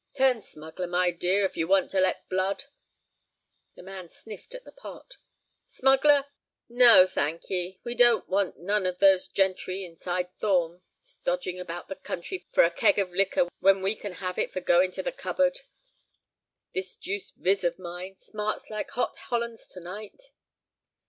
[0.15, 2.63] "Turn smuggler, my dear, if you want to let blood."
[3.75, 5.17] The man sniffed at the pot.
[5.67, 6.25] "Smuggler?
[6.67, 10.81] No, thank ye; we don't want none of those gentry inside Thorn.
[10.99, 14.59] Stodging about the country for a keg of liquor when we can have it for
[14.59, 15.59] going to the cupboard!
[16.73, 20.31] This deuced viz of mine smarts like hot Hollands to night."